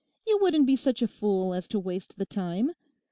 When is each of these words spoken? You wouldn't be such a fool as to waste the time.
You 0.25 0.39
wouldn't 0.41 0.65
be 0.65 0.75
such 0.75 1.03
a 1.03 1.07
fool 1.07 1.53
as 1.53 1.67
to 1.67 1.79
waste 1.79 2.17
the 2.17 2.25
time. 2.25 2.71